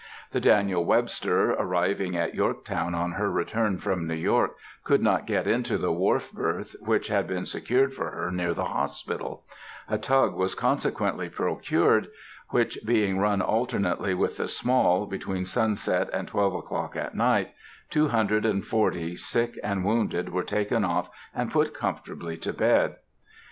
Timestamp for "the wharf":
5.77-6.31